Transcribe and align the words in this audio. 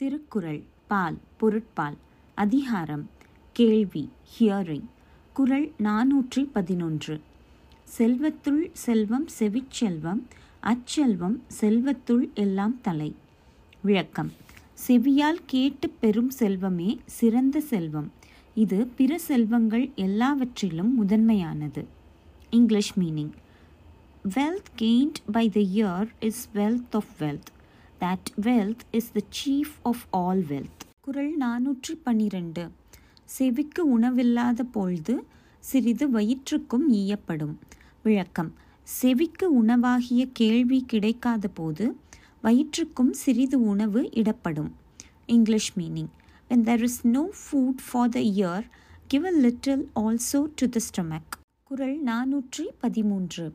திருக்குறள் 0.00 0.62
பால் 0.86 1.18
பொருட்பால் 1.36 1.96
அதிகாரம் 2.34 3.10
கேள்வி 3.52 4.08
ஹியரிங் 4.24 4.84
குறள் 5.32 5.72
நாநூற்றி 5.78 6.44
பதினொன்று. 6.52 7.20
செல்வத்துள் 7.98 8.70
செல்வம் 8.72 9.26
செவிச்செல்வம் 9.38 10.22
அச்செல்வம் 10.62 11.40
செல்வத்துள் 11.60 12.32
எல்லாம் 12.34 12.80
தலை. 12.80 13.14
விளக்கம் 13.82 14.32
செவியால் 14.86 15.38
கேட்டு 15.46 15.88
பெறும் 15.88 16.30
செல்வமே 16.38 16.98
சிறந்த 17.06 17.60
செல்வம். 17.60 18.12
இது 18.54 18.86
பிற 18.86 19.18
செல்வங்கள் 19.18 19.90
எல்லாவற்றிலும் 19.94 20.94
முதன்மையானது. 20.94 21.86
English 22.50 22.98
meaning 22.98 23.32
wealth 24.34 24.70
gained 24.78 25.30
by 25.32 25.48
the 25.48 25.60
ear 25.60 26.08
is 26.20 26.48
wealth 26.54 26.92
of 26.92 27.12
wealth 27.18 27.58
that 28.00 28.28
wealth 28.42 28.84
is 28.90 29.12
the 29.12 29.20
chief 29.38 29.74
of 29.82 30.04
all 30.10 30.44
wealth 30.48 30.82
Kural 31.00 31.36
நானூற்றி 31.40 31.94
பன்னிரண்டு 32.02 32.68
செவிக்கு 33.24 33.80
உணவில்லாத 33.90 34.64
பொழுது 34.64 35.24
சிறிது 35.60 36.10
வயிற்றுக்கும் 36.10 36.86
ஈயப்படும். 36.92 37.54
விளக்கம். 38.02 38.52
செவிக்கு 38.82 39.62
உணவாகிய 39.62 40.30
கேள்வி 40.32 40.84
கிடைக்காத 40.86 41.48
போது 41.48 41.96
வயிற்றுக்கும் 42.42 43.12
சிறிது 43.12 43.62
உணவு 43.62 44.08
இடப்படும். 44.12 44.74
English 45.26 45.72
meaning 45.78 46.12
when 46.50 46.64
there 46.68 46.82
is 46.82 47.06
no 47.06 47.28
food 47.42 47.80
for 47.90 48.08
the 48.08 48.20
ear 48.20 48.64
give 49.06 49.24
a 49.24 49.30
little 49.30 49.84
also 49.94 50.40
to 50.54 50.68
the 50.68 50.80
stomach 50.88 51.32
Kural 51.64 51.98
நானூற்றி 52.04 52.64
பதிமூன்று. 52.78 53.54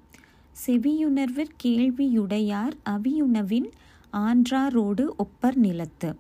செவியுணர்விற் 0.66 1.56
கேள்வியுடையார் 1.64 2.76
அவியுணவின் 2.90 3.70
ஆன்றாரோடு 4.18 5.04
ஒப்பர் 5.18 5.56
நிலத்து. 5.56 6.16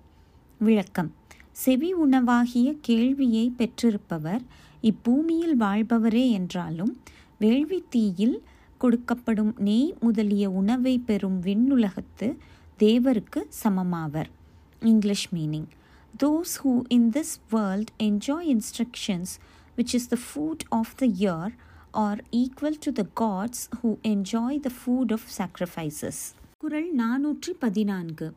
விளக்கம். 0.59 1.13
செவி 1.51 1.95
உணவாகிய 1.95 2.77
கேள்வியை 2.81 3.53
பெற்றிருப்பவர் 3.57 4.41
இப்பூமியில் 4.81 5.55
வாழ்பவரே 5.59 6.29
என்றாலும் 6.29 7.01
வேள்வி 7.39 7.83
தீயில் 7.89 8.43
கொடுக்கப்படும் 8.81 9.59
நெய் 9.59 9.95
முதலிய 9.99 10.49
உணவை 10.49 10.97
பெறும் 10.97 11.41
விண்ணுலகத்து 11.41 12.37
தேவருக்கு 12.79 13.41
சமமாவர். 13.63 14.29
English 14.81 15.27
meaning 15.35 15.67
those 16.23 16.55
who 16.63 16.81
in 16.87 17.09
this 17.09 17.35
world 17.49 17.91
enjoy 18.03 18.47
instructions 18.53 19.35
which 19.77 19.93
is 19.93 20.07
the 20.07 20.17
food 20.25 20.65
of 20.69 20.95
the 20.95 21.05
ear 21.05 21.53
are 21.91 22.23
equal 22.31 22.79
to 22.79 22.91
the 22.91 23.05
gods 23.21 23.69
who 23.83 23.95
enjoy 24.01 24.59
the 24.59 24.71
food 24.79 25.11
of 25.11 25.27
sacrifices 25.37 26.23
Thirukkural 26.65 26.95
நானூற்றி 26.99 27.51
பதினான்கு. 27.59 28.27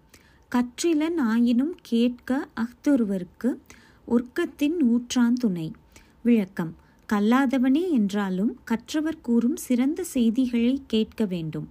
கற்றிலன் 0.52 1.16
ஆயினும் 1.32 1.72
கேட்க 1.82 2.38
அஃதொருவருக்கு 2.62 3.50
ஒர்க்கத்தின் 4.08 4.76
ஊற்றான் 4.88 5.38
துணை 5.38 5.64
விளக்கம். 6.22 6.72
கல்லாதவனே 7.08 7.84
என்றாலும் 7.90 8.52
கற்றவர் 8.64 9.20
கூறும் 9.20 9.56
சிறந்த 9.56 10.04
செய்திகளை 10.04 10.74
கேட்க 10.86 11.24
வேண்டும். 11.24 11.66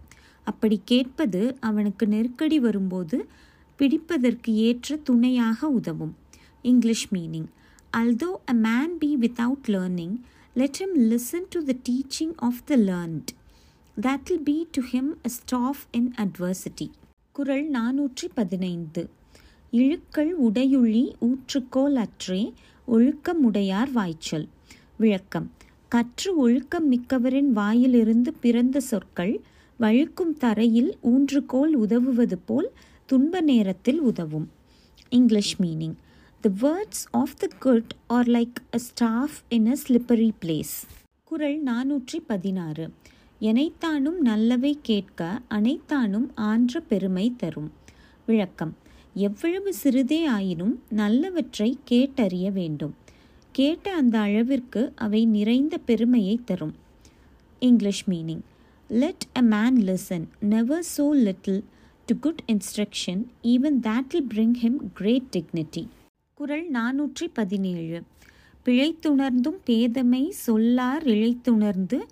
அப்படி 0.47 0.79
கேட்பது 0.85 1.41
அவனுக்கு 1.59 2.07
நெருக்கடி 2.07 2.59
வரும்போது 2.59 3.19
பிடிப்பதற்கு 3.79 4.53
ஏற்ற 4.67 4.99
துணையாக 5.09 5.69
உதவும். 5.79 6.13
English 6.65 7.07
meaning. 7.13 7.49
Although 7.93 8.31
a 8.49 8.57
man 8.67 8.95
be 8.97 9.11
without 9.25 9.69
learning 9.75 10.17
let 10.55 10.79
him 10.83 10.97
listen 11.11 11.49
to 11.49 11.61
the 11.71 11.75
teaching 11.89 12.37
of 12.49 12.63
the 12.65 12.83
learned 12.91 13.36
that 14.01 14.37
be 14.43 14.67
to 14.71 14.81
to 14.81 14.81
him 14.91 15.05
a 15.05 15.31
staff 15.35 15.77
in 15.93 16.13
adversity. 16.17 16.89
நானூற்றி 17.71 18.27
பதினைந்து 18.33 19.09
இழுக்கள் 19.71 20.39
உடையுள்ளி 20.41 21.13
ஊற்றுக்கோல் 21.19 21.95
அற்றே 21.95 22.53
ஒழுக்கமுடையார் 22.87 23.91
வாய்ச்சல். 23.91 24.47
விளக்கம். 24.97 25.51
கற்று 25.89 26.35
ஒழுக்கம் 26.37 26.91
மிக்கவரின் 26.91 27.49
வாயிலிருந்து 27.51 28.33
பிறந்த 28.33 28.79
சொற்கள் 28.79 29.41
வழுக்கும் 29.79 30.37
தரையில் 30.37 30.97
ஊன்றுகோல் 31.03 31.73
உதவுவது 31.85 32.37
போல் 32.37 32.71
துன்ப 33.05 33.41
நேரத்தில் 33.41 33.99
உதவும். 33.99 34.49
English 35.09 35.61
meaning 35.61 35.95
the 36.41 36.51
words 36.61 37.03
of 37.11 37.37
the 37.37 37.47
good 37.59 37.95
are 38.07 38.27
like 38.27 38.55
a 38.73 38.77
staff 38.77 39.37
in 39.49 39.67
a 39.67 39.75
slippery 39.87 40.31
place 40.45 40.75
Kural 41.23 41.63
நானூற்றி 41.63 42.17
பதினாறு 42.27 42.89
எனைத்தானும் 43.41 44.17
நல்லவை 44.19 44.77
கேட்க 44.81 45.41
அனைத்தானும் 45.49 46.27
ஆன்ற 46.35 46.79
பெருமை 46.79 47.33
தரும். 47.37 47.71
விளக்கம். 48.25 48.75
எவ்வளவு 49.13 49.73
சிறிதே 49.73 50.25
ஆயினும் 50.25 50.81
நல்லவற்றை 50.95 51.77
கேட்டறிய 51.91 52.51
வேண்டும். 52.51 52.95
கேட்ட 53.51 53.95
அந்த 53.95 54.19
அளவிற்கு 54.19 54.91
அவை 54.95 55.25
நிறைந்த 55.25 55.77
பெருமையை 55.77 56.39
தரும். 56.45 56.73
English 57.59 58.09
meaning. 58.09 58.43
Let 58.89 59.27
a 59.37 59.41
man 59.41 59.77
listen 59.77 60.27
never 60.39 60.85
so 60.97 61.11
little 61.11 61.63
to 62.05 62.15
good 62.19 62.41
instruction 62.47 63.23
even 63.43 63.79
that 63.81 64.09
will 64.09 64.29
bring 64.35 64.55
him 64.55 64.79
great 64.93 65.31
dignity 65.37 65.87
Kural 66.33 66.71
நானூற்றி 66.71 67.27
பதினேழு. 67.33 68.01
பிழைத்துணர்ந்தும் 68.65 69.59
பேதமை 69.65 70.29
சொல்லார் 70.29 71.03
இழைத்துணர்ந்து 71.03 72.05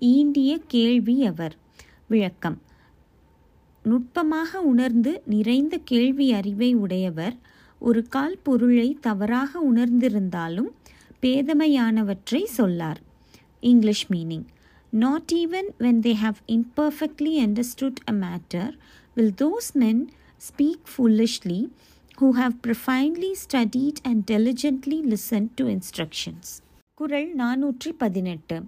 ஈண்டிய 0.00 0.60
கேள்வி 0.66 1.26
அவர். 1.26 1.56
விளக்கம். 2.06 2.62
நுட்பமாக 3.82 4.60
உணர்ந்து 4.60 5.22
நிறைந்த 5.26 5.78
கேள்வி 5.84 6.32
அறிவை 6.32 6.74
உடையவர் 6.74 7.36
ஒரு 7.78 8.02
கால் 8.08 8.38
பொருளை 8.42 8.98
தவறாக 9.00 9.60
உணர்ந்திருந்தாலும் 9.72 10.70
பேதமையானவற்றை 11.22 12.44
சொல்லார். 12.44 13.00
English 13.60 14.12
meaning. 14.12 14.44
Not 14.88 15.32
even 15.34 15.68
when 15.78 16.00
they 16.06 16.14
have 16.22 16.34
imperfectly 16.46 17.34
understood 17.46 18.00
a 18.10 18.12
matter 18.12 18.72
will 19.14 19.32
those 19.42 19.72
men 19.72 20.08
speak 20.36 20.84
foolishly 20.92 21.68
who 22.20 22.30
have 22.40 22.50
profoundly 22.66 23.32
studied 23.44 24.00
and 24.02 24.30
diligently 24.30 25.14
listen 25.14 25.46
to 25.54 25.66
instructions 25.66 26.50
Kural 26.94 27.36
நானூற்றி 27.36 27.90
பதினெட்டு. 27.98 28.62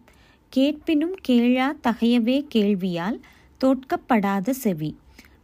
கேட்பினும் 0.55 1.15
கேளா 1.29 1.67
தகையவே 1.83 2.47
கேள்வியால் 2.55 3.21
தோற்கப்படாத 3.61 4.51
செவி. 4.51 4.97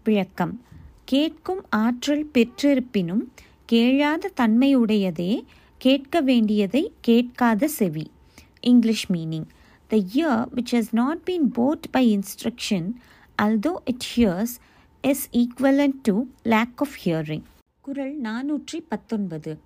விளக்கம். 0.04 0.60
கேட்கும் 1.04 1.62
ஆற்றல் 1.71 2.31
பெற்றிருப்பினும் 2.34 3.25
கேளாத 3.65 4.31
தன்மையுடையதே 4.41 5.43
கேட்க 5.78 6.21
வேண்டியதை 6.21 6.93
கேட்காத 7.00 7.69
செவி. 7.69 8.10
English 8.60 9.12
meaning. 9.12 9.48
The 9.87 9.97
ear 9.97 10.47
which 10.54 10.72
has 10.72 10.93
not 10.93 11.22
been 11.27 11.50
bored 11.53 11.91
by 11.91 12.19
instruction 12.19 12.88
although 13.42 13.72
it 13.84 14.06
hears 14.16 14.54
is 15.03 15.28
equal 15.32 15.98
to 16.03 16.22
lack 16.42 16.81
of 16.84 16.97
hearing 17.04 17.42
Kural 17.81 18.21
நானூற்றி 18.21 18.78
பத்தொன்பது. 18.88 19.59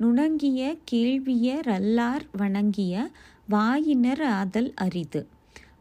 நுணங்கிய 0.00 0.78
கேள்விய 0.90 1.48
ரல்லார் 1.64 2.24
வணங்கிய 2.32 3.10
வாயினர் 3.48 4.22
ஆதல் 4.22 4.74
அரிது. 4.74 5.26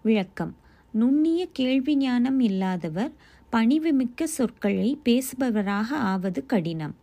விளக்கம். 0.01 0.55
நுண்ணிய 0.91 1.47
கேள்வி 1.53 1.95
ஞானம் 1.95 2.39
இல்லாதவர் 2.39 3.11
பணிவுமிக்க 3.51 4.23
சொற்களை 4.23 4.99
பேசுபவராக 5.05 5.91
ஆவது 5.91 6.45
கடினம். 6.45 6.95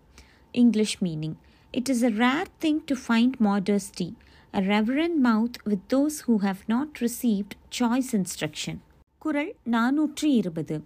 English 0.52 1.02
meaning 1.02 1.34
it 1.70 1.88
is 1.88 2.02
a 2.02 2.08
rare 2.08 2.50
thing 2.60 2.80
to 2.86 2.94
find 3.08 3.32
modesty 3.40 4.14
a 4.54 4.60
reverent 4.60 5.16
mouth 5.24 5.58
with 5.64 5.94
those 5.94 6.18
who 6.26 6.36
have 6.36 6.62
not 6.66 7.00
received 7.00 7.56
choice 7.78 8.12
instruction 8.12 8.78
Kural 9.18 9.54
நானூற்றி 9.70 10.24
இருபது 10.24 10.84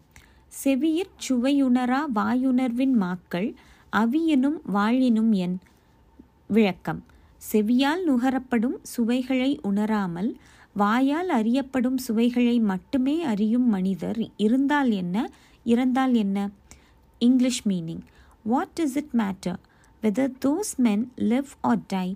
செவியிற் 0.65 1.15
சுவையுணரா 1.29 1.99
வாயுணர்வின் 2.15 2.95
மாக்கள் 3.01 3.55
அவியனும் 3.93 4.61
வாழினும் 4.75 5.31
என். 5.31 5.59
விளக்கம். 6.47 7.05
செவியால் 7.43 8.03
நுகரப்படும் 8.07 8.79
சுவைகளை 8.83 9.59
உணராமல் 9.63 10.31
வாயால் 10.73 11.29
அறியப்படும் 11.29 11.99
சுவைகளை 11.99 12.61
மட்டுமே 12.61 13.23
அறியும் 13.23 13.69
மனிதர் 13.69 14.19
இருந்தால் 14.37 14.91
என்ன 14.91 15.17
இறந்தால் 15.67 16.15
என்ன? 16.15 16.51
English 17.19 17.69
meaning 17.69 18.03
what 18.43 18.79
is 18.79 18.97
it 18.97 19.13
matter 19.13 19.59
whether 20.03 20.33
those 20.45 20.73
men 20.77 21.13
live 21.17 21.51
or 21.61 21.83
die 21.87 22.07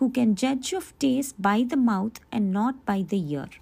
who 0.00 0.08
can 0.18 0.32
judge 0.34 0.74
of 0.74 0.90
taste 1.04 1.36
by 1.42 1.66
the 1.66 1.78
mouth 1.86 2.20
and 2.30 2.48
not 2.50 2.84
by 2.84 3.04
the 3.04 3.16
ear 3.16 3.54